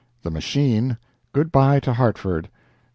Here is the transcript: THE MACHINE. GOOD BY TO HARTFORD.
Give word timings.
THE 0.23 0.31
MACHINE. 0.31 0.97
GOOD 1.31 1.51
BY 1.51 1.79
TO 1.81 1.93
HARTFORD. 1.93 2.49